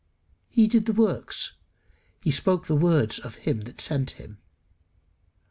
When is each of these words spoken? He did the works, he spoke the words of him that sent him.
He 0.49 0.65
did 0.65 0.87
the 0.87 0.93
works, 0.93 1.57
he 2.23 2.31
spoke 2.31 2.65
the 2.65 2.75
words 2.75 3.19
of 3.19 3.35
him 3.35 3.61
that 3.65 3.79
sent 3.79 4.17
him. 4.19 4.39